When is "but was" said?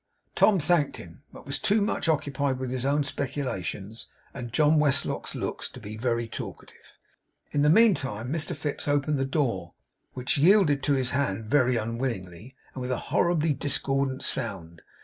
1.31-1.59